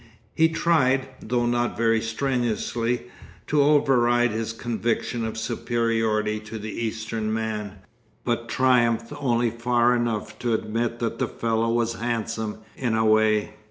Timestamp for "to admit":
10.39-10.97